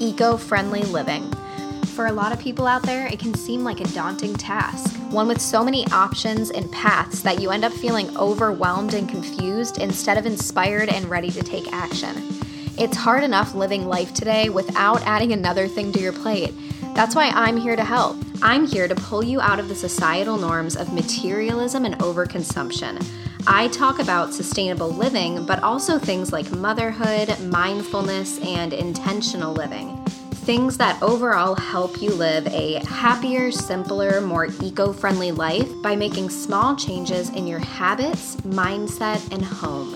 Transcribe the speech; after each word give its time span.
eco 0.00 0.36
friendly 0.36 0.82
living. 0.82 1.30
For 1.94 2.06
a 2.06 2.12
lot 2.12 2.32
of 2.32 2.38
people 2.38 2.66
out 2.66 2.82
there, 2.82 3.06
it 3.06 3.18
can 3.18 3.34
seem 3.34 3.64
like 3.64 3.80
a 3.80 3.88
daunting 3.88 4.34
task, 4.34 4.94
one 5.10 5.28
with 5.28 5.40
so 5.40 5.64
many 5.64 5.86
options 5.92 6.50
and 6.50 6.70
paths 6.70 7.22
that 7.22 7.40
you 7.40 7.50
end 7.50 7.64
up 7.64 7.72
feeling 7.72 8.14
overwhelmed 8.18 8.92
and 8.92 9.08
confused 9.08 9.78
instead 9.78 10.18
of 10.18 10.26
inspired 10.26 10.90
and 10.90 11.06
ready 11.06 11.30
to 11.30 11.42
take 11.42 11.72
action. 11.72 12.14
It's 12.78 12.96
hard 12.96 13.24
enough 13.24 13.54
living 13.54 13.86
life 13.86 14.12
today 14.12 14.50
without 14.50 15.00
adding 15.06 15.32
another 15.32 15.66
thing 15.66 15.92
to 15.92 16.00
your 16.00 16.12
plate. 16.12 16.52
That's 16.94 17.14
why 17.14 17.28
I'm 17.28 17.56
here 17.56 17.76
to 17.76 17.84
help. 17.84 18.18
I'm 18.42 18.66
here 18.66 18.88
to 18.88 18.94
pull 18.94 19.24
you 19.24 19.40
out 19.40 19.58
of 19.58 19.68
the 19.68 19.74
societal 19.74 20.36
norms 20.36 20.76
of 20.76 20.92
materialism 20.92 21.86
and 21.86 21.98
overconsumption. 22.00 23.02
I 23.48 23.68
talk 23.68 24.00
about 24.00 24.34
sustainable 24.34 24.88
living, 24.88 25.46
but 25.46 25.62
also 25.62 26.00
things 26.00 26.32
like 26.32 26.50
motherhood, 26.50 27.38
mindfulness, 27.42 28.40
and 28.40 28.72
intentional 28.72 29.52
living. 29.52 30.04
Things 30.46 30.76
that 30.78 31.00
overall 31.00 31.54
help 31.54 32.02
you 32.02 32.10
live 32.10 32.48
a 32.48 32.84
happier, 32.86 33.52
simpler, 33.52 34.20
more 34.20 34.48
eco 34.60 34.92
friendly 34.92 35.30
life 35.30 35.70
by 35.80 35.94
making 35.94 36.30
small 36.30 36.74
changes 36.74 37.30
in 37.30 37.46
your 37.46 37.60
habits, 37.60 38.34
mindset, 38.38 39.32
and 39.32 39.44
home. 39.44 39.92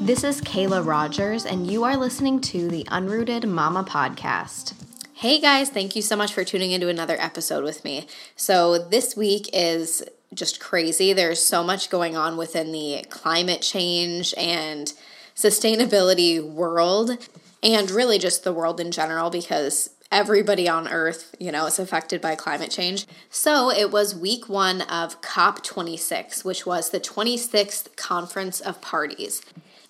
This 0.00 0.24
is 0.24 0.40
Kayla 0.40 0.84
Rogers, 0.84 1.46
and 1.46 1.70
you 1.70 1.84
are 1.84 1.96
listening 1.96 2.40
to 2.42 2.66
the 2.66 2.82
Unrooted 2.84 3.44
Mama 3.44 3.84
Podcast. 3.84 4.74
Hey 5.14 5.40
guys, 5.40 5.68
thank 5.68 5.94
you 5.94 6.02
so 6.02 6.16
much 6.16 6.32
for 6.32 6.42
tuning 6.42 6.72
into 6.72 6.88
another 6.88 7.16
episode 7.20 7.62
with 7.62 7.84
me. 7.84 8.08
So, 8.34 8.76
this 8.76 9.16
week 9.16 9.48
is 9.52 10.02
just 10.34 10.60
crazy. 10.60 11.12
There's 11.12 11.44
so 11.44 11.62
much 11.62 11.90
going 11.90 12.16
on 12.16 12.36
within 12.36 12.72
the 12.72 13.04
climate 13.08 13.62
change 13.62 14.34
and 14.36 14.92
sustainability 15.34 16.42
world, 16.42 17.28
and 17.62 17.90
really 17.90 18.18
just 18.18 18.44
the 18.44 18.52
world 18.52 18.80
in 18.80 18.90
general 18.90 19.30
because 19.30 19.90
everybody 20.10 20.68
on 20.68 20.88
earth, 20.88 21.34
you 21.38 21.52
know, 21.52 21.66
is 21.66 21.78
affected 21.78 22.20
by 22.20 22.34
climate 22.34 22.70
change. 22.70 23.06
So 23.30 23.70
it 23.70 23.90
was 23.90 24.14
week 24.14 24.48
one 24.48 24.82
of 24.82 25.20
COP26, 25.20 26.44
which 26.44 26.64
was 26.64 26.90
the 26.90 27.00
26th 27.00 27.94
Conference 27.96 28.60
of 28.60 28.80
Parties. 28.80 29.42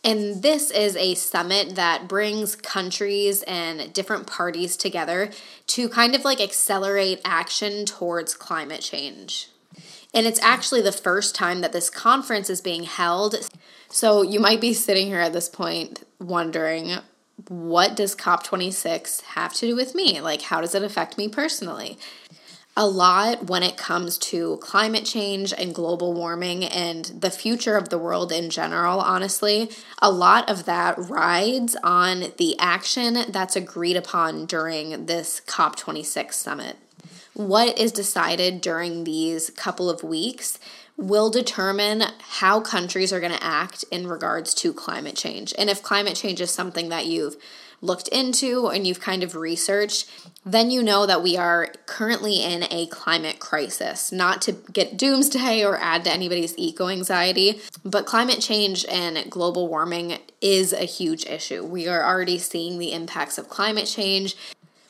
And 0.04 0.42
this 0.42 0.70
is 0.70 0.96
a 0.96 1.14
summit 1.14 1.74
that 1.74 2.08
brings 2.08 2.56
countries 2.56 3.42
and 3.44 3.92
different 3.92 4.26
parties 4.26 4.76
together 4.76 5.30
to 5.68 5.88
kind 5.88 6.14
of 6.14 6.24
like 6.24 6.40
accelerate 6.40 7.20
action 7.24 7.84
towards 7.84 8.34
climate 8.34 8.80
change. 8.80 9.48
And 10.14 10.26
it's 10.26 10.40
actually 10.42 10.80
the 10.80 10.92
first 10.92 11.34
time 11.34 11.60
that 11.60 11.72
this 11.72 11.90
conference 11.90 12.48
is 12.48 12.60
being 12.60 12.84
held. 12.84 13.36
So 13.88 14.22
you 14.22 14.40
might 14.40 14.60
be 14.60 14.72
sitting 14.72 15.06
here 15.06 15.20
at 15.20 15.32
this 15.32 15.48
point 15.48 16.04
wondering, 16.18 16.92
what 17.48 17.94
does 17.94 18.16
COP26 18.16 19.22
have 19.22 19.54
to 19.54 19.66
do 19.66 19.76
with 19.76 19.94
me? 19.94 20.20
Like, 20.20 20.42
how 20.42 20.60
does 20.60 20.74
it 20.74 20.82
affect 20.82 21.18
me 21.18 21.28
personally? 21.28 21.98
A 22.76 22.86
lot 22.86 23.46
when 23.46 23.62
it 23.62 23.76
comes 23.76 24.18
to 24.18 24.56
climate 24.58 25.04
change 25.04 25.52
and 25.52 25.74
global 25.74 26.14
warming 26.14 26.64
and 26.64 27.06
the 27.06 27.30
future 27.30 27.76
of 27.76 27.88
the 27.88 27.98
world 27.98 28.30
in 28.30 28.50
general, 28.50 29.00
honestly, 29.00 29.70
a 30.00 30.10
lot 30.10 30.48
of 30.48 30.64
that 30.64 30.96
rides 30.96 31.76
on 31.82 32.32
the 32.38 32.56
action 32.58 33.24
that's 33.30 33.56
agreed 33.56 33.96
upon 33.96 34.46
during 34.46 35.06
this 35.06 35.42
COP26 35.46 36.32
summit 36.34 36.76
what 37.38 37.78
is 37.78 37.92
decided 37.92 38.60
during 38.60 39.04
these 39.04 39.50
couple 39.50 39.88
of 39.88 40.02
weeks 40.02 40.58
will 40.96 41.30
determine 41.30 42.02
how 42.18 42.60
countries 42.60 43.12
are 43.12 43.20
going 43.20 43.32
to 43.32 43.44
act 43.44 43.84
in 43.92 44.08
regards 44.08 44.52
to 44.52 44.72
climate 44.72 45.14
change. 45.14 45.54
And 45.56 45.70
if 45.70 45.80
climate 45.80 46.16
change 46.16 46.40
is 46.40 46.50
something 46.50 46.88
that 46.88 47.06
you've 47.06 47.36
looked 47.80 48.08
into 48.08 48.66
and 48.66 48.84
you've 48.84 49.00
kind 49.00 49.22
of 49.22 49.36
researched, 49.36 50.10
then 50.44 50.72
you 50.72 50.82
know 50.82 51.06
that 51.06 51.22
we 51.22 51.36
are 51.36 51.68
currently 51.86 52.42
in 52.42 52.64
a 52.72 52.86
climate 52.86 53.38
crisis. 53.38 54.10
Not 54.10 54.42
to 54.42 54.52
get 54.72 54.96
doomsday 54.96 55.64
or 55.64 55.76
add 55.76 56.02
to 56.04 56.12
anybody's 56.12 56.58
eco 56.58 56.88
anxiety, 56.88 57.60
but 57.84 58.04
climate 58.04 58.40
change 58.40 58.84
and 58.86 59.30
global 59.30 59.68
warming 59.68 60.18
is 60.40 60.72
a 60.72 60.84
huge 60.84 61.24
issue. 61.26 61.64
We 61.64 61.86
are 61.86 62.04
already 62.04 62.38
seeing 62.38 62.80
the 62.80 62.92
impacts 62.92 63.38
of 63.38 63.48
climate 63.48 63.86
change 63.86 64.36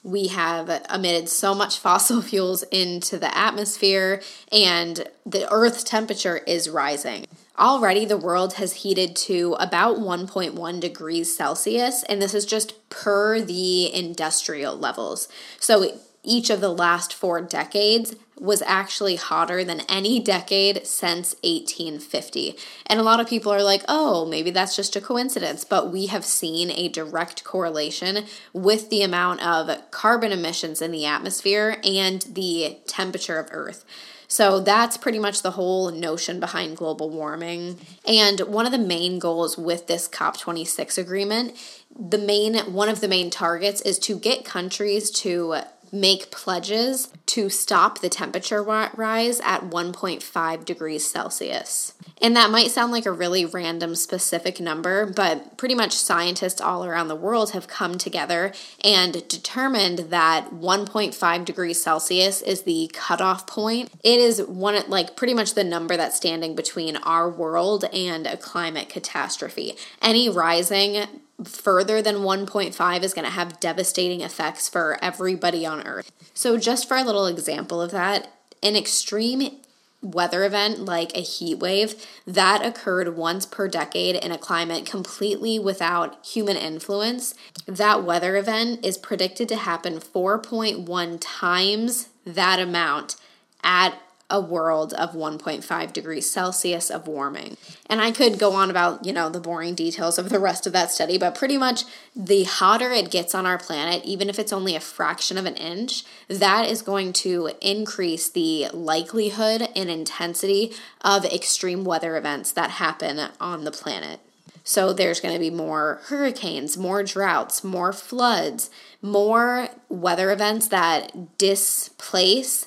we 0.09 0.29
have 0.29 0.71
emitted 0.93 1.29
so 1.29 1.55
much 1.55 1.79
fossil 1.89 2.23
fuels 2.23 2.63
into 2.65 3.19
the 3.19 3.37
atmosphere, 3.37 4.23
and 4.51 5.09
the 5.27 5.51
Earth's 5.53 5.85
temperature 5.85 6.39
is 6.39 6.69
rising. 6.69 7.27
Already, 7.59 8.05
the 8.05 8.17
world 8.17 8.55
has 8.55 8.73
heated 8.73 9.17
to 9.17 9.57
about 9.59 9.99
1.1 9.99 10.81
degrees 10.81 11.37
Celsius, 11.37 12.05
and 12.05 12.23
this 12.23 12.33
is 12.33 12.47
just 12.47 12.89
per 12.89 13.41
the 13.41 13.93
industrial 13.93 14.77
levels. 14.77 15.29
So, 15.59 15.99
each 16.29 16.51
of 16.51 16.61
the 16.61 16.69
last 16.69 17.15
four 17.15 17.41
decades 17.41 18.15
was 18.41 18.63
actually 18.63 19.17
hotter 19.17 19.65
than 19.65 19.81
any 19.89 20.21
decade 20.21 20.87
since 20.87 21.35
1850. 21.43 22.57
And 22.87 23.01
a 23.01 23.03
lot 23.03 23.19
of 23.19 23.29
people 23.29 23.53
are 23.53 23.63
like, 23.63 23.83
oh, 23.89 24.25
maybe 24.27 24.51
that's 24.51 24.77
just 24.77 24.95
a 24.95 25.01
coincidence. 25.01 25.65
But 25.65 25.91
we 25.91 26.07
have 26.07 26.25
seen 26.25 26.71
a 26.71 26.89
direct 26.89 27.45
correlation 27.45 28.27
with 28.53 28.91
the 28.91 29.03
amount 29.03 29.45
of 29.45 29.91
carbon 29.91 30.31
emissions 30.31 30.81
in 30.81 30.93
the 30.93 31.07
atmosphere 31.07 31.81
and 31.83 32.23
the 32.23 32.79
temperature 32.87 33.39
of 33.39 33.49
Earth. 33.51 33.85
So 34.31 34.61
that's 34.61 34.99
pretty 34.99 35.19
much 35.19 35.41
the 35.41 35.53
whole 35.53 35.91
notion 35.91 36.39
behind 36.39 36.77
global 36.77 37.09
warming. 37.09 37.79
And 38.07 38.41
one 38.41 38.67
of 38.67 38.73
the 38.73 38.79
main 38.79 39.19
goals 39.19 39.57
with 39.57 39.87
this 39.87 40.07
COP26 40.07 40.99
agreement, 40.99 41.57
the 41.99 42.19
main 42.19 42.57
one 42.73 42.91
of 42.91 43.01
the 43.01 43.09
main 43.09 43.31
targets 43.31 43.81
is 43.81 43.99
to 44.01 44.19
get 44.19 44.45
countries 44.45 45.11
to 45.13 45.63
make 45.93 46.31
pledges 46.31 47.13
to 47.27 47.49
stop 47.49 48.01
the 48.01 48.09
temperature 48.09 48.63
rise 48.63 49.41
at 49.41 49.71
1.5 49.71 50.65
degrees 50.65 51.09
Celsius. 51.09 51.95
And 52.21 52.35
that 52.37 52.51
might 52.51 52.71
sound 52.71 52.91
like 52.91 53.07
a 53.07 53.13
really 53.13 53.45
random 53.45 53.95
specific 53.95 54.61
number, 54.61 55.07
but 55.07 55.57
pretty 55.57 55.75
much 55.75 55.93
scientists 55.93 56.61
all 56.61 56.85
around 56.85 57.09
the 57.09 57.15
world 57.15 57.53
have 57.53 57.69
come 57.69 57.99
together 57.99 58.53
and 58.83 59.27
determined 59.29 60.11
that 60.11 60.53
1.5 60.53 61.45
degrees 61.45 61.83
Celsius 61.83 62.43
is 62.43 62.63
the 62.63 62.91
cutoff 62.93 63.47
point. 63.47 63.91
It 64.03 64.19
is 64.19 64.43
one 64.43 64.83
like 64.89 65.17
pretty 65.17 65.35
much 65.35 65.55
the 65.55 65.65
number 65.65 65.97
that's 65.97 66.17
standing 66.17 66.57
between 66.57 66.97
our 66.97 67.29
world 67.29 67.85
and 67.93 68.27
a 68.27 68.37
climate 68.37 68.89
catastrophe. 68.89 69.77
Any 70.01 70.29
rising 70.29 71.07
further 71.45 72.03
than 72.03 72.17
1.5 72.17 73.03
is 73.03 73.15
going 73.15 73.25
to 73.25 73.31
have 73.31 73.61
devastating 73.61 74.21
effects 74.21 74.69
for 74.69 74.99
everybody 75.03 75.65
on 75.65 75.87
Earth. 75.87 76.11
So, 76.35 76.59
just 76.59 76.89
for 76.89 76.97
a 76.97 77.05
little 77.05 77.27
example 77.27 77.81
of 77.81 77.91
that, 77.93 78.33
an 78.63 78.77
extreme 78.77 79.59
weather 80.01 80.45
event 80.45 80.81
like 80.81 81.17
a 81.17 81.21
heat 81.21 81.57
wave 81.57 82.07
that 82.27 82.65
occurred 82.65 83.17
once 83.17 83.45
per 83.45 83.67
decade 83.67 84.15
in 84.15 84.31
a 84.31 84.39
climate 84.39 84.87
completely 84.87 85.59
without 85.59 86.25
human 86.25 86.57
influence, 86.57 87.35
that 87.67 88.05
weather 88.05 88.37
event 88.37 88.85
is 88.85 88.97
predicted 88.97 89.49
to 89.49 89.57
happen 89.57 89.99
4.1 89.99 91.19
times 91.21 92.09
that 92.25 92.61
amount 92.61 93.17
at 93.63 94.01
a 94.31 94.41
world 94.41 94.93
of 94.95 95.13
1.5 95.13 95.93
degrees 95.93 96.31
Celsius 96.31 96.91
of 96.91 97.07
warming. 97.07 97.57
And 97.87 98.01
I 98.01 98.11
could 98.11 98.39
go 98.39 98.53
on 98.53 98.71
about, 98.71 99.07
you 99.07 99.13
know, 99.13 99.29
the 99.31 99.41
boring 99.41 99.75
details 99.75 100.19
of 100.19 100.29
the 100.29 100.39
rest 100.39 100.67
of 100.67 100.73
that 100.75 100.91
study, 100.91 101.17
but 101.17 101.35
pretty 101.35 101.57
much 101.57 101.85
the 102.15 102.45
hotter 102.45 102.91
it 102.91 103.11
gets 103.11 103.35
on 103.35 103.47
our 103.47 103.59
planet, 103.59 104.05
even 104.05 104.29
if 104.29 104.39
it's 104.39 104.53
only 104.53 104.77
a 104.77 104.81
fraction 104.81 105.39
of 105.39 105.47
an 105.47 105.57
inch, 105.57 106.05
that 106.29 106.69
is 106.69 106.83
going 106.83 107.13
to 107.15 107.51
increase 107.63 108.29
the 108.29 108.69
likelihood 108.73 109.69
and 109.75 109.89
intensity 109.89 110.73
of 111.01 111.25
extreme 111.25 111.85
weather 111.85 112.17
events 112.17 112.53
that 112.53 112.73
happen 112.73 113.31
on 113.41 113.65
the 113.65 113.71
planet. 113.71 114.21
So 114.63 114.93
there's 114.93 115.21
going 115.21 115.33
to 115.33 115.41
be 115.41 115.49
more 115.49 116.01
hurricanes, 116.09 116.77
more 116.77 117.03
droughts, 117.03 117.65
more 117.65 117.91
floods, 117.95 118.69
more 119.01 119.69
weather 119.89 120.31
events 120.31 120.69
that 120.69 121.39
displace 121.39 122.67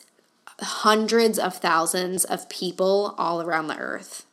hundreds 0.61 1.39
of 1.39 1.55
thousands 1.55 2.25
of 2.25 2.49
people 2.49 3.15
all 3.17 3.41
around 3.41 3.67
the 3.67 3.77
earth. 3.77 4.25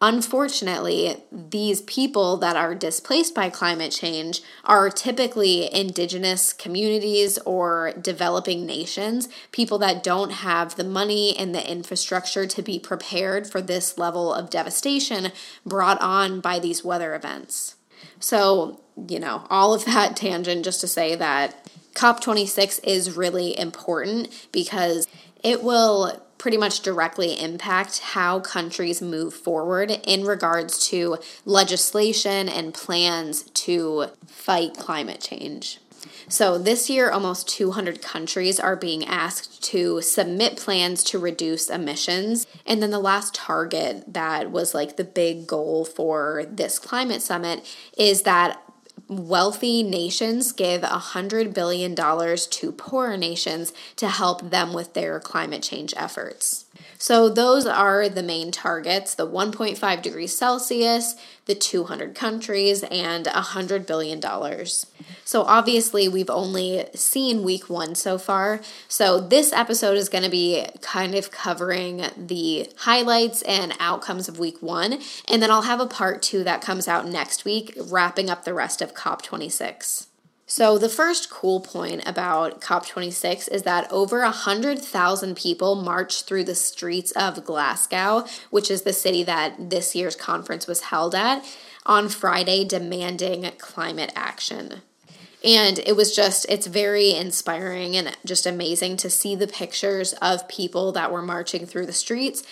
Unfortunately, 0.00 1.24
these 1.32 1.82
people 1.82 2.36
that 2.36 2.54
are 2.54 2.72
displaced 2.72 3.34
by 3.34 3.50
climate 3.50 3.90
change 3.90 4.42
are 4.64 4.90
typically 4.90 5.72
indigenous 5.74 6.52
communities 6.52 7.36
or 7.38 7.92
developing 8.00 8.64
nations, 8.64 9.28
people 9.50 9.76
that 9.78 10.04
don't 10.04 10.30
have 10.30 10.76
the 10.76 10.84
money 10.84 11.36
and 11.36 11.52
the 11.52 11.68
infrastructure 11.68 12.46
to 12.46 12.62
be 12.62 12.78
prepared 12.78 13.48
for 13.48 13.60
this 13.60 13.98
level 13.98 14.32
of 14.32 14.50
devastation 14.50 15.32
brought 15.66 16.00
on 16.00 16.40
by 16.40 16.60
these 16.60 16.84
weather 16.84 17.16
events. 17.16 17.74
So, 18.20 18.80
you 19.08 19.18
know, 19.18 19.46
all 19.50 19.74
of 19.74 19.84
that 19.84 20.16
tangent 20.16 20.64
just 20.64 20.80
to 20.82 20.86
say 20.86 21.16
that 21.16 21.68
COP26 21.94 22.78
is 22.84 23.16
really 23.16 23.58
important 23.58 24.28
because 24.52 25.08
it 25.42 25.62
will 25.62 26.22
pretty 26.38 26.56
much 26.56 26.80
directly 26.80 27.40
impact 27.40 27.98
how 27.98 28.40
countries 28.40 29.02
move 29.02 29.34
forward 29.34 29.90
in 30.04 30.24
regards 30.24 30.86
to 30.88 31.18
legislation 31.44 32.48
and 32.48 32.72
plans 32.72 33.42
to 33.42 34.06
fight 34.26 34.74
climate 34.74 35.20
change. 35.20 35.80
So, 36.28 36.58
this 36.58 36.88
year, 36.88 37.10
almost 37.10 37.48
200 37.48 38.02
countries 38.02 38.60
are 38.60 38.76
being 38.76 39.04
asked 39.04 39.62
to 39.64 40.00
submit 40.00 40.56
plans 40.56 41.02
to 41.04 41.18
reduce 41.18 41.68
emissions. 41.68 42.46
And 42.66 42.82
then 42.82 42.90
the 42.90 42.98
last 42.98 43.34
target 43.34 44.04
that 44.12 44.50
was 44.50 44.74
like 44.74 44.96
the 44.96 45.04
big 45.04 45.46
goal 45.46 45.84
for 45.84 46.44
this 46.48 46.78
climate 46.78 47.22
summit 47.22 47.66
is 47.96 48.22
that 48.22 48.62
wealthy 49.08 49.82
nations 49.82 50.52
give 50.52 50.82
$100 50.82 51.54
billion 51.54 51.94
to 51.94 52.72
poorer 52.72 53.16
nations 53.16 53.72
to 53.96 54.08
help 54.08 54.50
them 54.50 54.72
with 54.72 54.94
their 54.94 55.18
climate 55.18 55.62
change 55.62 55.94
efforts. 55.96 56.66
So, 56.98 57.28
those 57.28 57.64
are 57.64 58.08
the 58.08 58.24
main 58.24 58.50
targets 58.50 59.14
the 59.14 59.26
1.5 59.26 60.02
degrees 60.02 60.36
Celsius, 60.36 61.14
the 61.46 61.54
200 61.54 62.14
countries, 62.16 62.82
and 62.82 63.26
$100 63.26 63.86
billion. 63.86 64.20
So, 65.24 65.42
obviously, 65.42 66.08
we've 66.08 66.28
only 66.28 66.86
seen 66.94 67.44
week 67.44 67.70
one 67.70 67.94
so 67.94 68.18
far. 68.18 68.60
So, 68.88 69.20
this 69.20 69.52
episode 69.52 69.96
is 69.96 70.08
going 70.08 70.24
to 70.24 70.30
be 70.30 70.66
kind 70.80 71.14
of 71.14 71.30
covering 71.30 72.04
the 72.16 72.68
highlights 72.78 73.42
and 73.42 73.74
outcomes 73.78 74.28
of 74.28 74.40
week 74.40 74.60
one. 74.60 74.98
And 75.28 75.40
then 75.40 75.52
I'll 75.52 75.62
have 75.62 75.80
a 75.80 75.86
part 75.86 76.20
two 76.20 76.42
that 76.42 76.62
comes 76.62 76.88
out 76.88 77.06
next 77.06 77.44
week, 77.44 77.78
wrapping 77.88 78.28
up 78.28 78.44
the 78.44 78.54
rest 78.54 78.82
of 78.82 78.94
COP26. 78.94 80.07
So, 80.50 80.78
the 80.78 80.88
first 80.88 81.28
cool 81.28 81.60
point 81.60 82.02
about 82.06 82.62
COP26 82.62 83.52
is 83.52 83.64
that 83.64 83.86
over 83.92 84.22
100,000 84.22 85.36
people 85.36 85.74
marched 85.74 86.24
through 86.24 86.44
the 86.44 86.54
streets 86.54 87.10
of 87.10 87.44
Glasgow, 87.44 88.24
which 88.48 88.70
is 88.70 88.80
the 88.80 88.94
city 88.94 89.22
that 89.24 89.68
this 89.68 89.94
year's 89.94 90.16
conference 90.16 90.66
was 90.66 90.84
held 90.84 91.14
at, 91.14 91.44
on 91.84 92.08
Friday 92.08 92.64
demanding 92.64 93.50
climate 93.58 94.10
action. 94.16 94.80
And 95.44 95.80
it 95.80 95.94
was 95.94 96.16
just, 96.16 96.46
it's 96.48 96.66
very 96.66 97.14
inspiring 97.14 97.94
and 97.94 98.16
just 98.24 98.46
amazing 98.46 98.96
to 98.98 99.10
see 99.10 99.34
the 99.34 99.46
pictures 99.46 100.14
of 100.14 100.48
people 100.48 100.92
that 100.92 101.12
were 101.12 101.22
marching 101.22 101.66
through 101.66 101.86
the 101.86 101.92
streets 101.92 102.42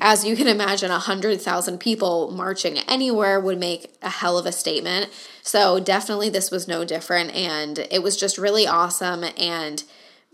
as 0.00 0.24
you 0.24 0.36
can 0.36 0.48
imagine, 0.48 0.90
100,000 0.90 1.78
people 1.78 2.30
marching 2.30 2.78
anywhere 2.78 3.38
would 3.38 3.58
make 3.58 3.94
a 4.02 4.10
hell 4.10 4.36
of 4.38 4.46
a 4.46 4.52
statement. 4.52 5.10
So, 5.42 5.78
definitely, 5.78 6.28
this 6.30 6.50
was 6.50 6.66
no 6.66 6.84
different. 6.84 7.34
And 7.34 7.86
it 7.90 8.02
was 8.02 8.16
just 8.16 8.36
really 8.36 8.66
awesome. 8.66 9.24
And, 9.38 9.84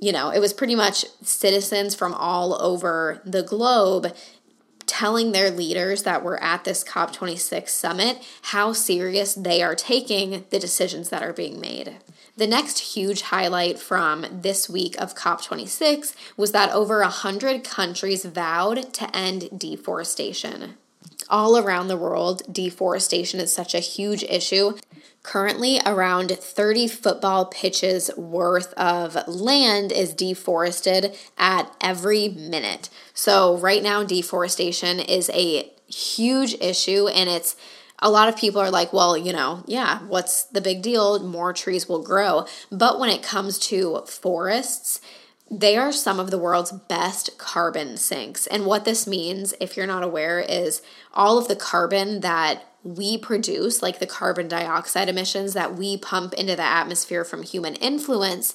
you 0.01 0.13
know, 0.13 0.31
it 0.31 0.41
was 0.41 0.53
pretty 0.53 0.75
much 0.75 1.05
citizens 1.23 1.95
from 1.95 2.15
all 2.15 2.61
over 2.61 3.21
the 3.25 3.43
globe 3.43 4.15
telling 4.87 5.31
their 5.31 5.51
leaders 5.51 6.03
that 6.03 6.25
were 6.25 6.43
at 6.43 6.65
this 6.65 6.83
COP26 6.83 7.69
summit 7.69 8.19
how 8.43 8.73
serious 8.73 9.35
they 9.35 9.63
are 9.63 9.77
taking 9.77 10.45
the 10.51 10.59
decisions 10.59 11.11
that 11.11 11.23
are 11.23 11.33
being 11.33 11.61
made. 11.61 11.97
The 12.41 12.47
next 12.47 12.95
huge 12.95 13.21
highlight 13.21 13.79
from 13.79 14.25
this 14.33 14.67
week 14.67 14.99
of 14.99 15.15
COP26 15.15 16.15
was 16.39 16.53
that 16.53 16.73
over 16.73 17.01
100 17.01 17.63
countries 17.63 18.25
vowed 18.25 18.95
to 18.95 19.15
end 19.15 19.51
deforestation. 19.59 20.79
All 21.29 21.59
around 21.59 21.89
the 21.89 21.99
world, 21.99 22.41
deforestation 22.51 23.41
is 23.41 23.53
such 23.53 23.75
a 23.75 23.79
huge 23.79 24.23
issue. 24.23 24.79
Currently, 25.23 25.83
around 25.85 26.31
30 26.31 26.89
football 26.89 27.45
pitches 27.45 28.11
worth 28.17 28.73
of 28.73 29.29
land 29.29 29.93
is 29.93 30.15
deforested 30.15 31.15
at 31.37 31.71
every 31.79 32.31
minute. 32.31 32.89
So, 33.13 33.59
right 33.59 33.83
now, 33.83 34.03
deforestation 34.03 34.99
is 34.99 35.29
a 35.35 35.71
huge 35.89 36.55
issue 36.55 37.09
and 37.09 37.29
it's 37.29 37.55
a 38.01 38.11
lot 38.11 38.29
of 38.29 38.37
people 38.37 38.61
are 38.61 38.71
like, 38.71 38.93
well, 38.93 39.17
you 39.17 39.33
know, 39.33 39.63
yeah, 39.67 40.01
what's 40.01 40.45
the 40.45 40.61
big 40.61 40.83
deal? 40.83 41.19
More 41.21 41.53
trees 41.53 41.89
will 41.89 42.03
grow. 42.03 42.47
But 42.71 42.99
when 42.99 43.11
it 43.11 43.23
comes 43.23 43.59
to 43.69 44.03
forests, 44.07 45.01
they 45.51 45.77
are 45.77 45.93
some 45.93 46.21
of 46.21 46.31
the 46.31 46.39
world's 46.39 46.73
best 46.73 47.37
carbon 47.37 47.97
sinks. 47.97 48.47
And 48.47 48.67
what 48.67 48.85
this 48.85 49.07
means, 49.07 49.53
if 49.61 49.77
you're 49.77 49.87
not 49.87 50.05
aware, 50.05 50.39
is 50.39 50.81
all 51.13 51.39
of 51.39 51.49
the 51.49 51.57
carbon 51.57 52.21
that 52.21 52.65
we 52.85 53.19
produce, 53.19 53.83
like 53.83 53.99
the 53.99 54.07
carbon 54.07 54.49
dioxide 54.49 55.09
emissions 55.09 55.53
that 55.55 55.75
we 55.75 55.97
pump 55.99 56.33
into 56.35 56.57
the 56.57 56.63
atmosphere 56.63 57.25
from 57.25 57.43
human 57.43 57.75
influence, 57.75 58.55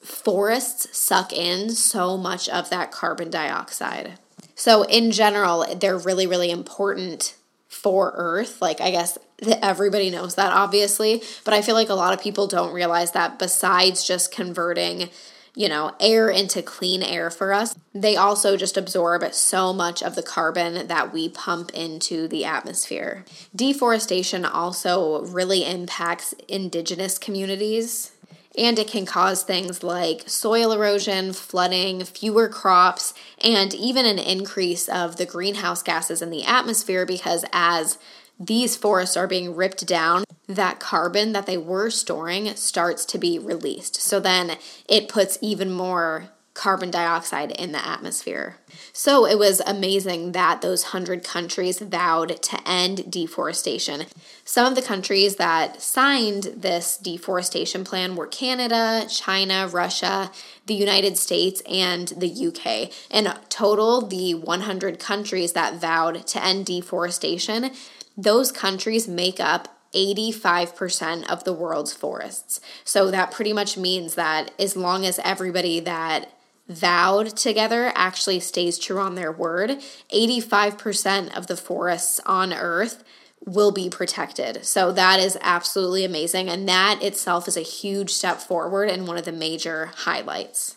forests 0.00 0.98
suck 0.98 1.32
in 1.32 1.70
so 1.70 2.16
much 2.16 2.48
of 2.48 2.70
that 2.70 2.90
carbon 2.90 3.30
dioxide. 3.30 4.18
So, 4.54 4.82
in 4.82 5.10
general, 5.10 5.66
they're 5.78 5.98
really, 5.98 6.26
really 6.26 6.50
important 6.50 7.36
for 7.82 8.12
Earth. 8.14 8.60
Like, 8.60 8.80
I 8.80 8.90
guess 8.90 9.18
everybody 9.62 10.10
knows 10.10 10.34
that, 10.34 10.52
obviously, 10.52 11.22
but 11.44 11.54
I 11.54 11.62
feel 11.62 11.74
like 11.74 11.88
a 11.88 11.94
lot 11.94 12.12
of 12.12 12.22
people 12.22 12.46
don't 12.46 12.74
realize 12.74 13.12
that 13.12 13.38
besides 13.38 14.06
just 14.06 14.32
converting, 14.32 15.08
you 15.54 15.68
know, 15.68 15.94
air 15.98 16.28
into 16.28 16.62
clean 16.62 17.02
air 17.02 17.30
for 17.30 17.52
us, 17.52 17.74
they 17.94 18.16
also 18.16 18.56
just 18.56 18.76
absorb 18.76 19.24
so 19.32 19.72
much 19.72 20.02
of 20.02 20.14
the 20.14 20.22
carbon 20.22 20.86
that 20.88 21.12
we 21.12 21.28
pump 21.28 21.70
into 21.72 22.28
the 22.28 22.44
atmosphere. 22.44 23.24
Deforestation 23.56 24.44
also 24.44 25.24
really 25.26 25.64
impacts 25.64 26.34
indigenous 26.48 27.18
communities 27.18 28.12
and 28.56 28.78
it 28.78 28.88
can 28.88 29.06
cause 29.06 29.42
things 29.42 29.82
like 29.82 30.28
soil 30.28 30.72
erosion, 30.72 31.32
flooding, 31.32 32.04
fewer 32.04 32.48
crops, 32.48 33.14
and 33.38 33.74
even 33.74 34.06
an 34.06 34.18
increase 34.18 34.88
of 34.88 35.16
the 35.16 35.26
greenhouse 35.26 35.82
gases 35.82 36.20
in 36.22 36.30
the 36.30 36.44
atmosphere 36.44 37.06
because 37.06 37.44
as 37.52 37.98
these 38.38 38.76
forests 38.76 39.16
are 39.16 39.26
being 39.26 39.54
ripped 39.54 39.86
down, 39.86 40.24
that 40.46 40.80
carbon 40.80 41.32
that 41.32 41.46
they 41.46 41.58
were 41.58 41.90
storing 41.90 42.54
starts 42.56 43.04
to 43.04 43.18
be 43.18 43.38
released. 43.38 44.00
So 44.00 44.18
then 44.18 44.56
it 44.88 45.08
puts 45.08 45.38
even 45.40 45.70
more 45.70 46.30
carbon 46.52 46.90
dioxide 46.90 47.52
in 47.52 47.72
the 47.72 47.86
atmosphere. 47.86 48.56
So 48.92 49.24
it 49.24 49.38
was 49.38 49.60
amazing 49.60 50.32
that 50.32 50.60
those 50.60 50.84
100 50.84 51.22
countries 51.22 51.78
vowed 51.78 52.42
to 52.42 52.68
end 52.68 53.10
deforestation. 53.10 54.06
Some 54.44 54.66
of 54.66 54.74
the 54.74 54.82
countries 54.82 55.36
that 55.36 55.80
signed 55.80 56.44
this 56.56 56.96
deforestation 56.96 57.84
plan 57.84 58.16
were 58.16 58.26
Canada, 58.26 59.06
China, 59.08 59.68
Russia, 59.68 60.32
the 60.66 60.74
United 60.74 61.16
States, 61.16 61.62
and 61.70 62.08
the 62.08 62.28
UK. 62.48 62.92
In 63.10 63.32
total, 63.48 64.02
the 64.02 64.34
100 64.34 64.98
countries 64.98 65.52
that 65.52 65.76
vowed 65.76 66.26
to 66.26 66.44
end 66.44 66.66
deforestation, 66.66 67.70
those 68.16 68.50
countries 68.50 69.06
make 69.06 69.38
up 69.38 69.76
85% 69.94 71.28
of 71.28 71.44
the 71.44 71.52
world's 71.52 71.92
forests. 71.92 72.60
So 72.84 73.10
that 73.10 73.30
pretty 73.30 73.52
much 73.52 73.76
means 73.76 74.14
that 74.14 74.52
as 74.58 74.76
long 74.76 75.04
as 75.04 75.18
everybody 75.20 75.80
that 75.80 76.30
vowed 76.70 77.36
together 77.36 77.92
actually 77.94 78.40
stays 78.40 78.78
true 78.78 78.98
on 78.98 79.14
their 79.16 79.32
word, 79.32 79.80
85% 80.12 81.36
of 81.36 81.46
the 81.46 81.56
forests 81.56 82.20
on 82.24 82.52
Earth 82.52 83.04
will 83.44 83.72
be 83.72 83.88
protected. 83.88 84.64
So 84.64 84.92
that 84.92 85.18
is 85.18 85.38
absolutely 85.40 86.04
amazing. 86.04 86.48
And 86.48 86.68
that 86.68 87.02
itself 87.02 87.48
is 87.48 87.56
a 87.56 87.62
huge 87.62 88.10
step 88.10 88.40
forward 88.40 88.88
and 88.88 89.06
one 89.06 89.16
of 89.16 89.24
the 89.24 89.32
major 89.32 89.90
highlights. 89.94 90.76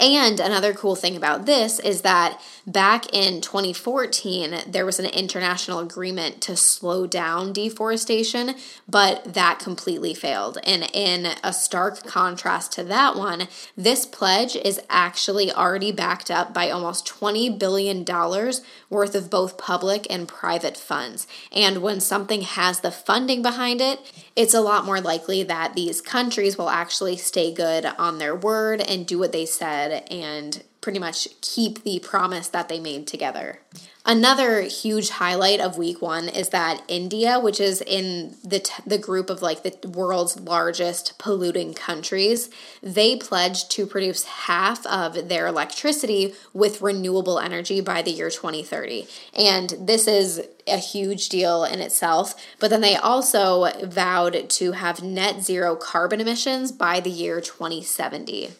And 0.00 0.40
another 0.40 0.74
cool 0.74 0.96
thing 0.96 1.16
about 1.16 1.46
this 1.46 1.78
is 1.78 2.02
that 2.02 2.40
back 2.66 3.12
in 3.14 3.40
2014, 3.40 4.62
there 4.66 4.84
was 4.84 4.98
an 4.98 5.06
international 5.06 5.78
agreement 5.78 6.40
to 6.42 6.56
slow 6.56 7.06
down 7.06 7.52
deforestation, 7.52 8.56
but 8.88 9.34
that 9.34 9.60
completely 9.60 10.12
failed. 10.12 10.58
And 10.64 10.90
in 10.92 11.28
a 11.44 11.52
stark 11.52 12.04
contrast 12.04 12.72
to 12.72 12.84
that 12.84 13.14
one, 13.14 13.46
this 13.76 14.04
pledge 14.04 14.56
is 14.56 14.80
actually 14.90 15.52
already 15.52 15.92
backed 15.92 16.30
up 16.30 16.52
by 16.52 16.70
almost 16.70 17.06
$20 17.06 17.56
billion 17.56 18.04
worth 18.90 19.14
of 19.14 19.30
both 19.30 19.58
public 19.58 20.08
and 20.10 20.26
private 20.26 20.76
funds. 20.76 21.28
And 21.52 21.82
when 21.82 22.00
something 22.00 22.42
has 22.42 22.80
the 22.80 22.90
funding 22.90 23.42
behind 23.42 23.80
it, 23.80 24.00
it's 24.34 24.54
a 24.54 24.60
lot 24.60 24.84
more 24.84 25.00
likely 25.00 25.44
that 25.44 25.74
these 25.74 26.00
countries 26.00 26.58
will 26.58 26.70
actually 26.70 27.16
stay 27.16 27.54
good 27.54 27.86
on 27.86 28.18
their 28.18 28.34
word 28.34 28.80
and 28.80 29.06
do 29.06 29.20
what 29.20 29.30
they 29.30 29.46
said 29.46 29.83
and 29.92 30.62
pretty 30.80 30.98
much 30.98 31.28
keep 31.40 31.82
the 31.82 31.98
promise 32.00 32.48
that 32.48 32.68
they 32.68 32.78
made 32.78 33.06
together. 33.06 33.60
Another 34.06 34.60
huge 34.60 35.08
highlight 35.08 35.58
of 35.58 35.78
week 35.78 36.02
one 36.02 36.28
is 36.28 36.50
that 36.50 36.82
India, 36.88 37.40
which 37.40 37.58
is 37.58 37.80
in 37.80 38.36
the, 38.44 38.58
t- 38.58 38.82
the 38.86 38.98
group 38.98 39.30
of 39.30 39.40
like 39.40 39.62
the 39.62 39.88
world's 39.88 40.38
largest 40.38 41.18
polluting 41.18 41.72
countries, 41.72 42.50
they 42.82 43.16
pledged 43.16 43.70
to 43.70 43.86
produce 43.86 44.24
half 44.24 44.84
of 44.84 45.30
their 45.30 45.46
electricity 45.46 46.34
with 46.52 46.82
renewable 46.82 47.38
energy 47.38 47.80
by 47.80 48.02
the 48.02 48.10
year 48.10 48.28
2030. 48.28 49.08
And 49.32 49.70
this 49.80 50.06
is 50.06 50.46
a 50.66 50.76
huge 50.76 51.30
deal 51.30 51.64
in 51.64 51.80
itself. 51.80 52.34
But 52.58 52.68
then 52.68 52.82
they 52.82 52.96
also 52.96 53.70
vowed 53.84 54.50
to 54.50 54.72
have 54.72 55.02
net 55.02 55.42
zero 55.42 55.76
carbon 55.76 56.20
emissions 56.20 56.72
by 56.72 57.00
the 57.00 57.08
year 57.08 57.40
2070. 57.40 58.50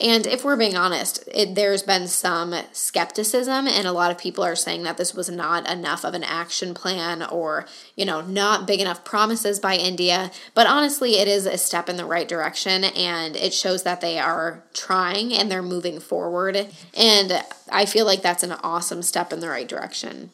And 0.00 0.26
if 0.26 0.44
we're 0.44 0.56
being 0.56 0.76
honest, 0.76 1.28
it, 1.32 1.54
there's 1.54 1.82
been 1.82 2.08
some 2.08 2.54
skepticism, 2.72 3.68
and 3.68 3.86
a 3.86 3.92
lot 3.92 4.10
of 4.10 4.16
people 4.16 4.42
are 4.42 4.56
saying 4.56 4.82
that 4.84 4.96
this 4.96 5.14
was 5.14 5.28
not 5.28 5.70
enough 5.70 6.04
of 6.04 6.14
an 6.14 6.24
action 6.24 6.72
plan 6.72 7.22
or, 7.22 7.66
you 7.96 8.06
know, 8.06 8.22
not 8.22 8.66
big 8.66 8.80
enough 8.80 9.04
promises 9.04 9.60
by 9.60 9.76
India. 9.76 10.30
But 10.54 10.66
honestly, 10.66 11.18
it 11.18 11.28
is 11.28 11.44
a 11.44 11.58
step 11.58 11.90
in 11.90 11.96
the 11.98 12.06
right 12.06 12.26
direction, 12.26 12.84
and 12.84 13.36
it 13.36 13.52
shows 13.52 13.82
that 13.82 14.00
they 14.00 14.18
are 14.18 14.64
trying 14.72 15.34
and 15.34 15.50
they're 15.50 15.62
moving 15.62 16.00
forward. 16.00 16.68
And 16.96 17.44
I 17.70 17.84
feel 17.84 18.06
like 18.06 18.22
that's 18.22 18.42
an 18.42 18.52
awesome 18.52 19.02
step 19.02 19.34
in 19.34 19.40
the 19.40 19.50
right 19.50 19.68
direction. 19.68 20.30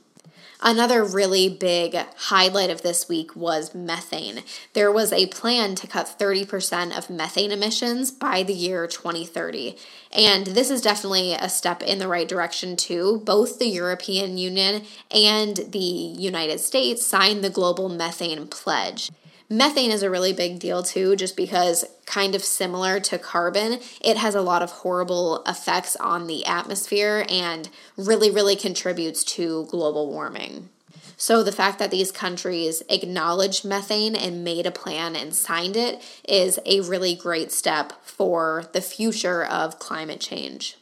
Another 0.60 1.04
really 1.04 1.48
big 1.48 1.94
highlight 2.16 2.70
of 2.70 2.82
this 2.82 3.08
week 3.08 3.36
was 3.36 3.74
methane. 3.74 4.42
There 4.72 4.90
was 4.90 5.12
a 5.12 5.26
plan 5.26 5.74
to 5.76 5.86
cut 5.86 6.16
30% 6.18 6.96
of 6.96 7.10
methane 7.10 7.52
emissions 7.52 8.10
by 8.10 8.42
the 8.42 8.54
year 8.54 8.86
2030. 8.86 9.76
And 10.12 10.46
this 10.46 10.70
is 10.70 10.80
definitely 10.80 11.34
a 11.34 11.48
step 11.48 11.82
in 11.82 11.98
the 11.98 12.08
right 12.08 12.28
direction, 12.28 12.76
too. 12.76 13.22
Both 13.24 13.58
the 13.58 13.68
European 13.68 14.38
Union 14.38 14.84
and 15.10 15.56
the 15.56 15.78
United 15.78 16.60
States 16.60 17.06
signed 17.06 17.44
the 17.44 17.50
Global 17.50 17.88
Methane 17.88 18.46
Pledge. 18.46 19.10
Methane 19.48 19.92
is 19.92 20.02
a 20.02 20.10
really 20.10 20.32
big 20.32 20.58
deal 20.58 20.82
too, 20.82 21.14
just 21.14 21.36
because, 21.36 21.84
kind 22.04 22.34
of 22.34 22.42
similar 22.42 22.98
to 22.98 23.18
carbon, 23.18 23.78
it 24.00 24.16
has 24.16 24.34
a 24.34 24.40
lot 24.42 24.62
of 24.62 24.70
horrible 24.70 25.44
effects 25.46 25.94
on 25.96 26.26
the 26.26 26.44
atmosphere 26.44 27.24
and 27.28 27.68
really, 27.96 28.28
really 28.28 28.56
contributes 28.56 29.22
to 29.22 29.66
global 29.70 30.10
warming. 30.10 30.68
So, 31.16 31.44
the 31.44 31.52
fact 31.52 31.78
that 31.78 31.92
these 31.92 32.10
countries 32.10 32.82
acknowledged 32.88 33.64
methane 33.64 34.16
and 34.16 34.44
made 34.44 34.66
a 34.66 34.72
plan 34.72 35.14
and 35.14 35.34
signed 35.34 35.76
it 35.76 36.02
is 36.28 36.58
a 36.66 36.80
really 36.80 37.14
great 37.14 37.52
step 37.52 37.92
for 38.04 38.68
the 38.72 38.82
future 38.82 39.44
of 39.44 39.78
climate 39.78 40.20
change. 40.20 40.76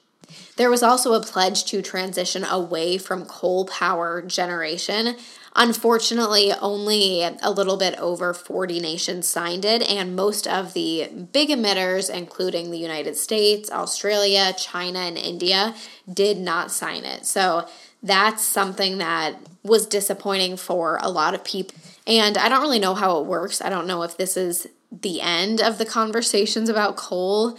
There 0.56 0.70
was 0.70 0.82
also 0.82 1.14
a 1.14 1.22
pledge 1.22 1.64
to 1.66 1.82
transition 1.82 2.44
away 2.44 2.98
from 2.98 3.26
coal 3.26 3.66
power 3.66 4.22
generation. 4.22 5.16
Unfortunately, 5.56 6.52
only 6.60 7.22
a 7.22 7.50
little 7.50 7.76
bit 7.76 7.96
over 8.00 8.34
40 8.34 8.80
nations 8.80 9.28
signed 9.28 9.64
it, 9.64 9.82
and 9.88 10.16
most 10.16 10.48
of 10.48 10.72
the 10.72 11.08
big 11.32 11.48
emitters, 11.48 12.12
including 12.12 12.70
the 12.70 12.78
United 12.78 13.16
States, 13.16 13.70
Australia, 13.70 14.52
China, 14.58 14.98
and 14.98 15.16
India, 15.16 15.74
did 16.12 16.38
not 16.38 16.72
sign 16.72 17.04
it. 17.04 17.24
So 17.24 17.68
that's 18.02 18.44
something 18.44 18.98
that 18.98 19.36
was 19.62 19.86
disappointing 19.86 20.56
for 20.56 20.98
a 21.00 21.08
lot 21.08 21.34
of 21.34 21.44
people. 21.44 21.78
And 22.06 22.36
I 22.36 22.48
don't 22.48 22.60
really 22.60 22.80
know 22.80 22.94
how 22.94 23.20
it 23.20 23.26
works. 23.26 23.62
I 23.62 23.70
don't 23.70 23.86
know 23.86 24.02
if 24.02 24.16
this 24.16 24.36
is 24.36 24.66
the 24.90 25.20
end 25.20 25.60
of 25.60 25.78
the 25.78 25.86
conversations 25.86 26.68
about 26.68 26.96
coal 26.96 27.56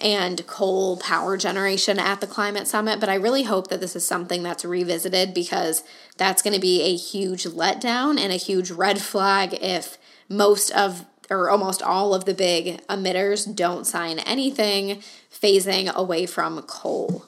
and 0.00 0.46
coal 0.46 0.96
power 0.98 1.36
generation 1.36 1.98
at 1.98 2.20
the 2.20 2.26
climate 2.26 2.66
summit, 2.66 3.00
but 3.00 3.08
I 3.08 3.14
really 3.14 3.44
hope 3.44 3.68
that 3.68 3.80
this 3.80 3.96
is 3.96 4.06
something 4.06 4.42
that's 4.42 4.64
revisited 4.64 5.32
because 5.32 5.82
that's 6.16 6.42
going 6.42 6.54
to 6.54 6.60
be 6.60 6.82
a 6.82 6.96
huge 6.96 7.44
letdown 7.44 8.18
and 8.18 8.32
a 8.32 8.36
huge 8.36 8.70
red 8.70 9.00
flag 9.00 9.58
if 9.60 9.98
most 10.28 10.70
of 10.70 11.04
or 11.28 11.50
almost 11.50 11.82
all 11.82 12.14
of 12.14 12.24
the 12.24 12.34
big 12.34 12.80
emitters 12.86 13.52
don't 13.52 13.84
sign 13.86 14.20
anything 14.20 15.02
phasing 15.32 15.92
away 15.92 16.26
from 16.26 16.62
coal. 16.62 17.26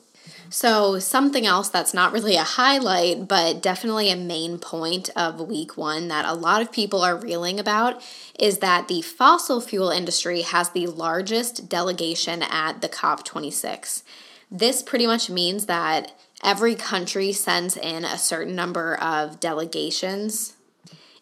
So, 0.51 0.99
something 0.99 1.47
else 1.47 1.69
that's 1.69 1.93
not 1.93 2.13
really 2.13 2.37
a 2.37 2.43
highlight, 2.43 3.29
but 3.29 3.63
definitely 3.63 4.11
a 4.11 4.17
main 4.17 4.59
point 4.59 5.11
of 5.15 5.41
week 5.41 5.77
one 5.77 6.09
that 6.09 6.25
a 6.25 6.35
lot 6.35 6.63
of 6.63 6.73
people 6.73 7.03
are 7.03 7.17
reeling 7.17 7.61
about 7.61 8.03
is 8.39 8.59
that 8.59 8.89
the 8.89 9.03
fossil 9.03 9.61
fuel 9.61 9.91
industry 9.91 10.43
has 10.43 10.71
the 10.71 10.87
largest 10.87 11.69
delegation 11.69 12.43
at 12.43 12.81
the 12.81 12.89
COP26. 12.89 14.03
This 14.51 14.83
pretty 14.83 15.07
much 15.07 15.29
means 15.29 15.67
that 15.67 16.13
every 16.43 16.75
country 16.75 17.33
sends 17.33 17.77
in 17.77 18.05
a 18.05 18.17
certain 18.17 18.55
number 18.55 18.95
of 18.97 19.41
delegations 19.41 20.55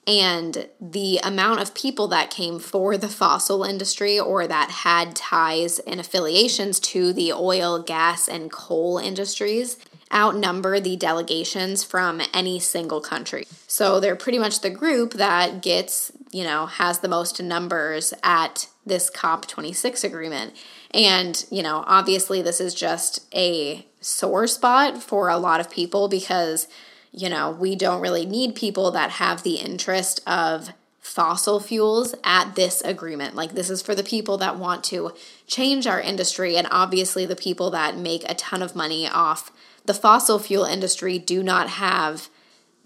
and 0.07 0.69
the 0.81 1.19
amount 1.23 1.61
of 1.61 1.75
people 1.75 2.07
that 2.09 2.31
came 2.31 2.59
for 2.59 2.97
the 2.97 3.09
fossil 3.09 3.65
industry 3.65 4.19
or 4.19 4.47
that 4.47 4.71
had 4.71 5.17
ties 5.17 5.79
and 5.81 5.99
affiliations 5.99 6.79
to 6.79 7.13
the 7.13 7.33
oil, 7.33 7.83
gas, 7.83 8.29
and 8.29 8.51
coal 8.51 8.99
industries 8.99 9.77
outnumber 10.15 10.79
the 10.79 10.97
delegations 10.97 11.83
from 11.83 12.23
any 12.33 12.59
single 12.61 13.01
country. 13.01 13.47
So 13.67 13.99
they're 13.99 14.17
pretty 14.17 14.39
much 14.39 14.61
the 14.61 14.71
group 14.71 15.15
that 15.15 15.63
gets, 15.63 16.13
you 16.31 16.45
know, 16.45 16.67
has 16.67 17.01
the 17.01 17.09
most 17.09 17.43
numbers 17.43 18.15
at 18.23 18.69
this 18.85 19.11
COP26 19.11 20.05
agreement. 20.05 20.55
And, 20.93 21.45
you 21.51 21.63
know, 21.63 21.83
obviously 21.87 22.41
this 22.41 22.61
is 22.61 22.75
just 22.75 23.27
a 23.35 23.85
sore 24.01 24.47
spot 24.47 25.03
for 25.03 25.29
a 25.29 25.39
lot 25.39 25.61
of 25.61 25.71
people 25.71 26.09
because 26.09 26.69
you 27.17 27.31
know, 27.31 27.51
we 27.51 27.75
don't 27.75 28.03
really 28.03 28.27
need 28.27 28.55
people 28.55 28.91
that 28.93 29.13
have 29.13 29.43
the 29.43 29.55
interest 29.57 30.21
of 30.27 30.73
fossil 31.01 31.61
fuels 31.61 32.15
at 32.23 32.57
this 32.57 32.83
agreement. 32.83 33.35
Like, 33.35 33.53
this 33.53 33.71
is 33.71 33.81
for 33.81 33.95
the 33.95 34.05
people 34.05 34.37
that 34.39 34.59
want 34.59 34.85
to 34.85 35.13
change 35.47 35.87
our 35.87 36.01
industry, 36.01 36.57
and 36.57 36.69
obviously, 36.71 37.25
the 37.25 37.35
people 37.35 37.71
that 37.71 37.97
make 37.97 38.29
a 38.29 38.35
ton 38.35 38.63
of 38.63 38.77
money 38.77 39.09
off 39.09 39.51
the 39.87 39.95
fossil 39.95 40.39
fuel 40.39 40.65
industry 40.65 41.19
do 41.19 41.43
not 41.43 41.71
have 41.71 42.29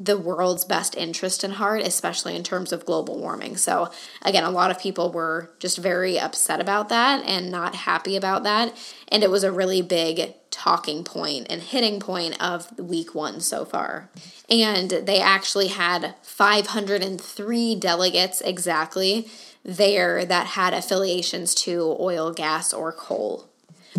the 0.01 0.17
world's 0.17 0.65
best 0.65 0.97
interest 0.97 1.45
in 1.45 1.53
heart, 1.53 1.83
especially 1.83 2.35
in 2.35 2.43
terms 2.43 2.73
of 2.73 2.87
global 2.87 3.19
warming. 3.19 3.59
So, 3.59 3.91
again, 4.23 4.45
a 4.45 4.51
lot 4.51 4.71
of 4.71 4.81
people 4.81 5.13
were 5.13 5.51
just 5.59 5.77
very 5.77 6.19
upset 6.19 6.59
about 6.59 6.89
that 6.89 7.23
and 7.27 7.51
not 7.51 7.75
happy 7.75 8.17
about 8.17 8.43
that. 8.45 8.75
And 9.09 9.23
it 9.23 9.31
was 9.31 9.45
a 9.45 9.53
really 9.53 9.83
big 9.83 10.35
talking 10.51 11.05
point 11.05 11.49
and 11.51 11.61
hitting 11.61 12.01
point 12.01 12.43
of 12.43 12.79
week 12.79 13.15
one 13.15 13.41
so 13.41 13.67
far. 13.67 14.09
And 14.49 14.91
they 14.91 15.21
actually 15.21 15.69
had 15.69 16.15
503 16.23 17.75
delegates 17.75 18.41
exactly 18.41 19.29
there 19.63 20.25
that 20.25 20.47
had 20.49 20.73
affiliations 20.73 21.55
to 21.55 21.95
oil, 22.01 22.33
gas, 22.33 22.73
or 22.73 22.91
coal. 22.91 23.50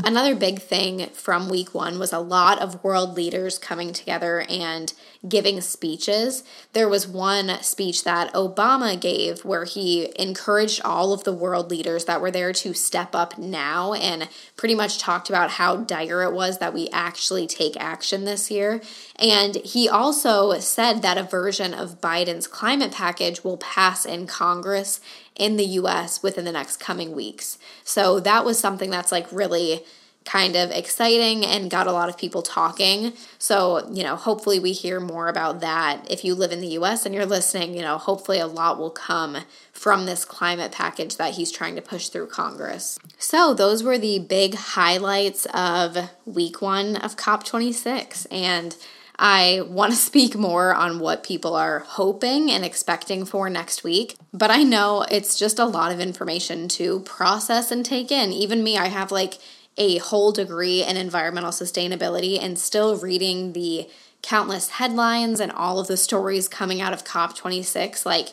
Another 0.06 0.36
big 0.36 0.62
thing 0.62 1.08
from 1.08 1.50
week 1.50 1.74
one 1.74 2.00
was 2.00 2.14
a 2.14 2.20
lot 2.20 2.60
of 2.60 2.82
world 2.82 3.16
leaders 3.18 3.60
coming 3.60 3.92
together 3.92 4.46
and 4.50 4.94
giving 5.28 5.60
speeches. 5.60 6.44
There 6.72 6.88
was 6.88 7.08
one 7.08 7.62
speech 7.62 8.06
that 8.06 8.34
Obama 8.34 9.00
gave 9.00 9.44
where 9.44 9.66
he 9.66 10.12
encouraged 10.18 10.82
all 10.86 11.12
of 11.12 11.26
the 11.26 11.34
world 11.34 11.70
leaders 11.70 12.06
that 12.06 12.22
were 12.22 12.32
there 12.32 12.54
to 12.54 12.74
step 12.74 13.14
up 13.14 13.38
now 13.38 13.94
and 13.94 14.30
pretty 14.56 14.76
much 14.76 14.98
talked 14.98 15.30
about 15.30 15.52
how 15.52 15.76
dire 15.76 16.24
it 16.24 16.34
was 16.34 16.60
that 16.60 16.74
we 16.74 16.88
actually 16.94 17.46
take 17.46 17.76
action 17.78 18.24
this 18.24 18.50
year. 18.50 18.82
And 19.22 19.58
he 19.58 19.88
also 19.88 20.58
said 20.60 21.04
that 21.04 21.18
a 21.18 21.24
version 21.24 21.76
of 21.76 22.02
Biden's 22.02 22.48
climate 22.48 22.92
package 22.92 23.44
will 23.44 23.58
pass 23.58 24.04
in 24.04 24.26
Congress 24.26 25.00
in 25.36 25.58
the 25.58 25.66
US 25.66 26.24
within 26.24 26.44
the 26.44 26.52
next 26.52 26.78
coming 26.78 27.14
weeks. 27.14 27.60
So 27.84 28.20
that 28.20 28.44
was 28.44 28.60
something 28.60 28.90
that's 28.90 29.12
like 29.12 29.32
really 29.32 29.86
kind 30.26 30.56
of 30.56 30.70
exciting 30.72 31.44
and 31.44 31.70
got 31.70 31.88
a 31.88 31.92
lot 31.92 32.10
of 32.10 32.18
people 32.18 32.42
talking. 32.42 33.14
So, 33.40 33.90
you 33.92 34.04
know, 34.04 34.16
hopefully 34.16 34.60
we 34.60 34.72
hear 34.72 35.00
more 35.00 35.28
about 35.28 35.62
that. 35.62 36.10
If 36.10 36.24
you 36.24 36.36
live 36.36 36.52
in 36.52 36.62
the 36.62 36.68
US 36.80 37.06
and 37.06 37.14
you're 37.14 37.26
listening, 37.26 37.76
you 37.76 37.82
know, 37.82 37.98
hopefully 37.98 38.40
a 38.40 38.48
lot 38.48 38.78
will 38.78 38.92
come 38.92 39.38
from 39.72 40.06
this 40.06 40.26
climate 40.26 40.72
package 40.72 41.18
that 41.18 41.36
he's 41.36 41.52
trying 41.52 41.76
to 41.76 41.82
push 41.82 42.10
through 42.10 42.28
Congress. 42.28 43.00
So, 43.18 43.54
those 43.54 43.84
were 43.84 43.98
the 43.98 44.20
big 44.20 44.54
highlights 44.54 45.48
of 45.54 45.98
week 46.26 46.62
one 46.62 46.98
of 46.98 47.16
COP26. 47.16 48.28
And 48.32 48.76
I 49.24 49.62
want 49.68 49.94
to 49.94 49.98
speak 49.98 50.36
more 50.36 50.74
on 50.74 50.98
what 50.98 51.22
people 51.22 51.56
are 51.56 51.80
hoping 51.82 52.50
and 52.50 52.66
expecting 52.66 53.24
for 53.24 53.52
next 53.52 53.84
week, 53.84 54.16
but 54.34 54.50
I 54.50 54.64
know 54.64 55.06
it's 55.12 55.38
just 55.38 55.60
a 55.60 55.66
lot 55.66 55.92
of 55.92 56.00
information 56.00 56.68
to 56.70 57.02
process 57.02 57.70
and 57.70 57.86
take 57.86 58.12
in. 58.12 58.34
Even 58.34 58.64
me, 58.64 58.80
I 58.80 58.88
have 58.88 59.12
like 59.12 59.38
a 59.78 60.00
whole 60.00 60.32
degree 60.32 60.84
in 60.84 60.98
environmental 60.98 61.52
sustainability 61.52 62.42
and 62.42 62.58
still 62.58 62.98
reading 62.98 63.54
the 63.54 63.88
countless 64.24 64.70
headlines 64.70 65.40
and 65.40 65.52
all 65.52 65.80
of 65.80 65.86
the 65.86 65.98
stories 65.98 66.48
coming 66.48 66.82
out 66.82 66.92
of 66.92 67.04
COP26. 67.04 68.08
Like, 68.08 68.30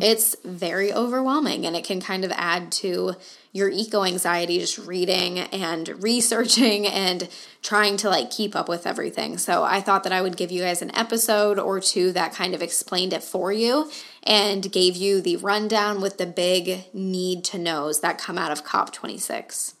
it's 0.00 0.36
very 0.44 0.92
overwhelming 0.92 1.66
and 1.66 1.76
it 1.76 1.84
can 1.84 2.00
kind 2.00 2.24
of 2.24 2.32
add 2.34 2.72
to 2.72 3.14
your 3.52 3.68
eco 3.70 4.04
anxiety 4.04 4.58
just 4.58 4.78
reading 4.78 5.38
and 5.38 6.02
researching 6.02 6.86
and 6.86 7.28
trying 7.62 7.96
to 7.96 8.08
like 8.08 8.30
keep 8.30 8.54
up 8.54 8.68
with 8.68 8.86
everything. 8.86 9.38
So 9.38 9.64
I 9.64 9.80
thought 9.80 10.04
that 10.04 10.12
I 10.12 10.22
would 10.22 10.36
give 10.36 10.50
you 10.50 10.62
guys 10.62 10.82
an 10.82 10.94
episode 10.94 11.58
or 11.58 11.80
two 11.80 12.12
that 12.12 12.34
kind 12.34 12.54
of 12.54 12.62
explained 12.62 13.12
it 13.12 13.22
for 13.22 13.52
you 13.52 13.90
and 14.22 14.70
gave 14.70 14.96
you 14.96 15.20
the 15.20 15.36
rundown 15.36 16.00
with 16.00 16.18
the 16.18 16.26
big 16.26 16.84
need 16.92 17.44
to 17.44 17.58
knows 17.58 18.00
that 18.00 18.18
come 18.18 18.38
out 18.38 18.52
of 18.52 18.64
COP26. 18.64 19.74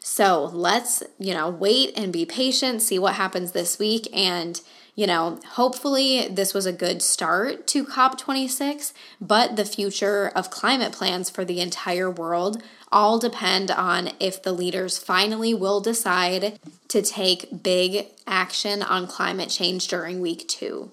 So 0.00 0.44
let's, 0.54 1.02
you 1.18 1.34
know, 1.34 1.50
wait 1.50 1.92
and 1.96 2.12
be 2.12 2.24
patient, 2.24 2.80
see 2.80 2.98
what 2.98 3.14
happens 3.14 3.52
this 3.52 3.78
week 3.78 4.08
and 4.14 4.60
you 4.98 5.06
know, 5.06 5.38
hopefully 5.50 6.26
this 6.28 6.52
was 6.52 6.66
a 6.66 6.72
good 6.72 7.02
start 7.02 7.68
to 7.68 7.84
COP26, 7.84 8.92
but 9.20 9.54
the 9.54 9.64
future 9.64 10.32
of 10.34 10.50
climate 10.50 10.90
plans 10.90 11.30
for 11.30 11.44
the 11.44 11.60
entire 11.60 12.10
world 12.10 12.60
all 12.90 13.16
depend 13.20 13.70
on 13.70 14.10
if 14.18 14.42
the 14.42 14.50
leaders 14.50 14.98
finally 14.98 15.54
will 15.54 15.80
decide 15.80 16.58
to 16.88 17.00
take 17.00 17.62
big 17.62 18.06
action 18.26 18.82
on 18.82 19.06
climate 19.06 19.50
change 19.50 19.86
during 19.86 20.20
week 20.20 20.48
two. 20.48 20.90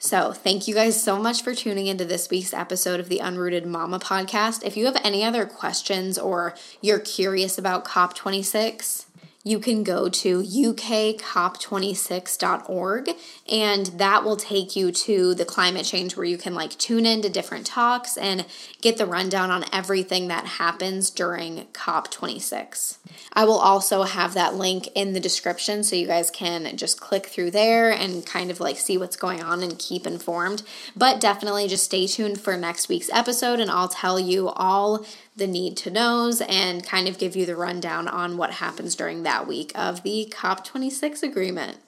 So, 0.00 0.32
thank 0.32 0.66
you 0.66 0.74
guys 0.74 1.00
so 1.00 1.16
much 1.16 1.44
for 1.44 1.54
tuning 1.54 1.86
into 1.86 2.04
this 2.04 2.28
week's 2.28 2.52
episode 2.52 2.98
of 2.98 3.08
the 3.08 3.20
Unrooted 3.20 3.66
Mama 3.66 4.00
podcast. 4.00 4.64
If 4.64 4.76
you 4.76 4.86
have 4.86 5.00
any 5.04 5.22
other 5.22 5.46
questions 5.46 6.18
or 6.18 6.56
you're 6.80 6.98
curious 6.98 7.56
about 7.56 7.84
COP26, 7.84 9.04
you 9.44 9.58
can 9.58 9.82
go 9.82 10.08
to 10.08 10.40
ukcop26.org 10.42 13.10
and 13.50 13.86
that 13.86 14.22
will 14.24 14.36
take 14.36 14.76
you 14.76 14.92
to 14.92 15.34
the 15.34 15.44
climate 15.44 15.84
change 15.84 16.16
where 16.16 16.24
you 16.24 16.38
can 16.38 16.54
like 16.54 16.78
tune 16.78 17.04
into 17.04 17.28
different 17.28 17.66
talks 17.66 18.16
and 18.16 18.46
get 18.80 18.98
the 18.98 19.06
rundown 19.06 19.50
on 19.50 19.64
everything 19.72 20.28
that 20.28 20.46
happens 20.46 21.10
during 21.10 21.66
COP26. 21.72 22.98
I 23.32 23.44
will 23.44 23.58
also 23.58 24.04
have 24.04 24.34
that 24.34 24.54
link 24.54 24.88
in 24.94 25.12
the 25.12 25.20
description 25.20 25.82
so 25.82 25.96
you 25.96 26.06
guys 26.06 26.30
can 26.30 26.76
just 26.76 27.00
click 27.00 27.26
through 27.26 27.50
there 27.50 27.90
and 27.90 28.24
kind 28.24 28.50
of 28.50 28.60
like 28.60 28.78
see 28.78 28.96
what's 28.96 29.16
going 29.16 29.42
on 29.42 29.62
and 29.62 29.78
keep 29.78 30.06
informed. 30.06 30.62
But 30.94 31.20
definitely 31.20 31.66
just 31.66 31.84
stay 31.84 32.06
tuned 32.06 32.40
for 32.40 32.56
next 32.56 32.88
week's 32.88 33.10
episode 33.10 33.58
and 33.58 33.70
I'll 33.70 33.88
tell 33.88 34.20
you 34.20 34.50
all 34.50 35.04
the 35.36 35.46
need 35.46 35.76
to 35.78 35.90
knows 35.90 36.40
and 36.42 36.84
kind 36.84 37.08
of 37.08 37.18
give 37.18 37.34
you 37.34 37.46
the 37.46 37.56
rundown 37.56 38.08
on 38.08 38.36
what 38.36 38.52
happens 38.52 38.94
during 38.94 39.22
that 39.22 39.46
week 39.46 39.72
of 39.74 40.02
the 40.02 40.32
COP26 40.32 41.22
agreement. 41.22 41.78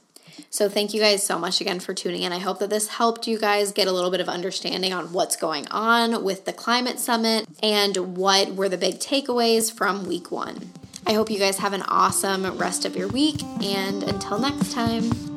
So, 0.50 0.68
thank 0.68 0.92
you 0.92 1.00
guys 1.00 1.24
so 1.24 1.38
much 1.38 1.60
again 1.60 1.78
for 1.78 1.94
tuning 1.94 2.22
in. 2.22 2.32
I 2.32 2.38
hope 2.38 2.58
that 2.58 2.70
this 2.70 2.88
helped 2.88 3.28
you 3.28 3.38
guys 3.38 3.70
get 3.70 3.86
a 3.86 3.92
little 3.92 4.10
bit 4.10 4.20
of 4.20 4.28
understanding 4.28 4.92
on 4.92 5.12
what's 5.12 5.36
going 5.36 5.68
on 5.68 6.24
with 6.24 6.44
the 6.44 6.52
climate 6.52 6.98
summit 6.98 7.46
and 7.62 8.16
what 8.16 8.54
were 8.54 8.68
the 8.68 8.78
big 8.78 8.96
takeaways 8.96 9.72
from 9.72 10.06
week 10.06 10.32
one. 10.32 10.72
I 11.06 11.12
hope 11.12 11.30
you 11.30 11.38
guys 11.38 11.58
have 11.58 11.72
an 11.72 11.82
awesome 11.82 12.58
rest 12.58 12.84
of 12.84 12.96
your 12.96 13.08
week, 13.08 13.42
and 13.62 14.02
until 14.02 14.38
next 14.38 14.72
time. 14.72 15.33